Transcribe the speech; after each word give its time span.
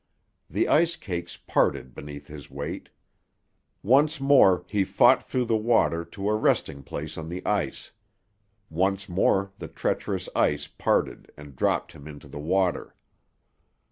The 0.49 0.67
ice 0.67 0.95
cakes 0.95 1.37
parted 1.37 1.93
beneath 1.93 2.25
his 2.25 2.49
weight. 2.49 2.89
Once 3.83 4.19
more 4.19 4.65
he 4.67 4.83
fought 4.83 5.21
through 5.21 5.45
the 5.45 5.55
water 5.55 6.03
to 6.05 6.27
a 6.27 6.33
resting 6.35 6.81
place 6.81 7.19
on 7.19 7.29
the 7.29 7.45
ice; 7.45 7.91
once 8.71 9.07
more 9.07 9.51
the 9.59 9.67
treacherous 9.67 10.27
ice 10.35 10.65
parted 10.65 11.29
and 11.37 11.55
dropped 11.55 11.91
him 11.91 12.07
into 12.07 12.27
the 12.27 12.39
water. 12.39 12.95